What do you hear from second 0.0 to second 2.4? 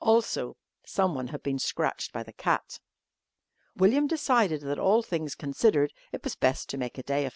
Also someone had been scratched by the